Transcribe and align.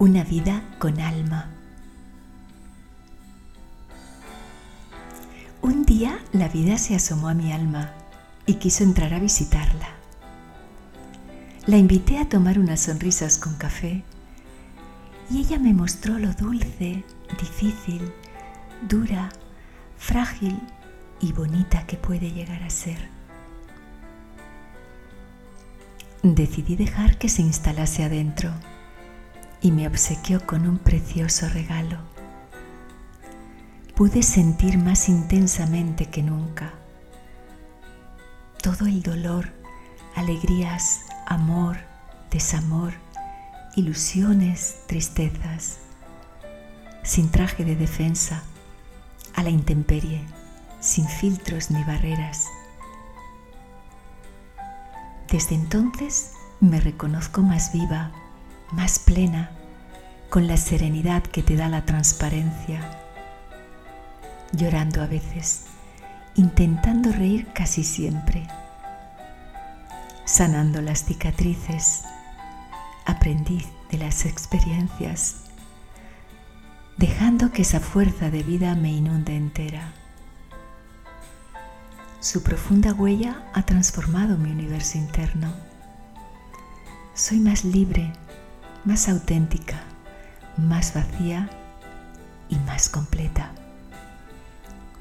Una 0.00 0.24
vida 0.24 0.62
con 0.78 0.98
alma. 0.98 1.50
Un 5.60 5.84
día 5.84 6.18
la 6.32 6.48
vida 6.48 6.78
se 6.78 6.94
asomó 6.94 7.28
a 7.28 7.34
mi 7.34 7.52
alma 7.52 7.92
y 8.46 8.54
quiso 8.54 8.82
entrar 8.82 9.12
a 9.12 9.18
visitarla. 9.18 9.90
La 11.66 11.76
invité 11.76 12.16
a 12.16 12.26
tomar 12.26 12.58
unas 12.58 12.80
sonrisas 12.80 13.36
con 13.36 13.56
café 13.56 14.02
y 15.30 15.40
ella 15.40 15.58
me 15.58 15.74
mostró 15.74 16.18
lo 16.18 16.32
dulce, 16.32 17.04
difícil, 17.38 18.10
dura, 18.88 19.28
frágil 19.98 20.58
y 21.20 21.34
bonita 21.34 21.86
que 21.86 21.98
puede 21.98 22.30
llegar 22.32 22.62
a 22.62 22.70
ser. 22.70 23.10
Decidí 26.22 26.76
dejar 26.76 27.18
que 27.18 27.28
se 27.28 27.42
instalase 27.42 28.02
adentro 28.02 28.50
y 29.62 29.72
me 29.72 29.86
obsequió 29.86 30.46
con 30.46 30.66
un 30.66 30.78
precioso 30.78 31.48
regalo. 31.48 31.98
Pude 33.94 34.22
sentir 34.22 34.78
más 34.78 35.08
intensamente 35.08 36.06
que 36.06 36.22
nunca 36.22 36.74
todo 38.62 38.86
el 38.86 39.02
dolor, 39.02 39.50
alegrías, 40.14 41.06
amor, 41.26 41.78
desamor, 42.30 42.92
ilusiones, 43.74 44.82
tristezas, 44.86 45.78
sin 47.02 47.30
traje 47.30 47.64
de 47.64 47.74
defensa, 47.74 48.42
a 49.34 49.42
la 49.42 49.50
intemperie, 49.50 50.24
sin 50.80 51.08
filtros 51.08 51.70
ni 51.70 51.82
barreras. 51.84 52.46
Desde 55.30 55.54
entonces 55.54 56.32
me 56.60 56.80
reconozco 56.80 57.40
más 57.40 57.72
viva, 57.72 58.10
más 58.72 58.98
plena, 58.98 59.52
con 60.30 60.46
la 60.46 60.56
serenidad 60.56 61.24
que 61.24 61.42
te 61.42 61.56
da 61.56 61.68
la 61.68 61.84
transparencia, 61.84 62.80
llorando 64.52 65.02
a 65.02 65.06
veces, 65.06 65.64
intentando 66.36 67.10
reír 67.10 67.48
casi 67.52 67.82
siempre, 67.82 68.46
sanando 70.24 70.82
las 70.82 71.04
cicatrices, 71.04 72.04
aprendiz 73.06 73.66
de 73.90 73.98
las 73.98 74.24
experiencias, 74.24 75.46
dejando 76.96 77.50
que 77.50 77.62
esa 77.62 77.80
fuerza 77.80 78.30
de 78.30 78.44
vida 78.44 78.76
me 78.76 78.92
inunde 78.92 79.34
entera. 79.36 79.92
Su 82.20 82.44
profunda 82.44 82.92
huella 82.92 83.50
ha 83.52 83.62
transformado 83.62 84.38
mi 84.38 84.52
universo 84.52 84.96
interno. 84.96 85.52
Soy 87.14 87.40
más 87.40 87.64
libre, 87.64 88.12
más 88.84 89.08
auténtica, 89.08 89.89
más 90.60 90.94
vacía 90.94 91.50
y 92.48 92.56
más 92.56 92.88
completa. 92.88 93.52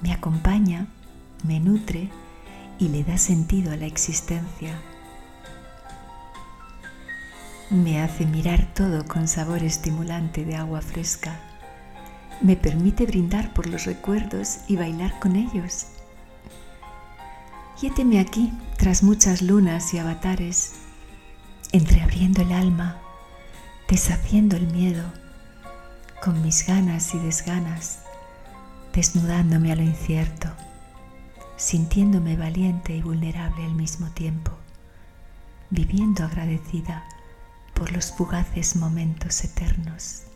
Me 0.02 0.14
acompaña, 0.14 0.88
me 1.44 1.60
nutre 1.60 2.10
y 2.80 2.88
le 2.88 3.04
da 3.04 3.18
sentido 3.18 3.72
a 3.72 3.76
la 3.76 3.86
existencia. 3.86 4.74
Me 7.70 8.02
hace 8.02 8.26
mirar 8.26 8.74
todo 8.74 9.06
con 9.06 9.28
sabor 9.28 9.64
estimulante 9.64 10.46
de 10.46 10.56
agua 10.56 10.82
fresca. 10.82 11.40
Me 12.42 12.56
permite 12.56 13.06
brindar 13.06 13.54
por 13.54 13.68
los 13.68 13.86
recuerdos 13.86 14.60
y 14.68 14.76
bailar 14.76 15.20
con 15.20 15.36
ellos. 15.36 15.88
Y 17.82 18.18
aquí, 18.18 18.52
tras 18.78 19.04
muchas 19.04 19.42
lunas 19.42 19.94
y 19.94 20.00
avatares, 20.00 20.74
entreabriendo 21.72 22.42
el 22.42 22.52
alma, 22.52 22.98
deshaciendo 23.88 24.58
el 24.58 24.68
miedo, 24.68 25.04
con 26.30 26.44
mis 26.44 26.68
ganas 26.68 27.16
y 27.16 27.18
desganas, 27.18 28.02
desnudándome 28.94 29.72
a 29.72 29.76
lo 29.76 29.82
incierto, 29.82 30.48
sintiéndome 31.58 32.38
valiente 32.38 32.96
y 32.96 33.02
vulnerable 33.02 33.66
al 33.66 33.74
mismo 33.74 34.12
tiempo, 34.12 34.52
viviendo 35.72 36.24
agradecida 36.24 37.04
por 37.74 37.92
los 37.92 38.12
fugaces 38.12 38.76
momentos 38.76 39.44
eternos. 39.44 40.29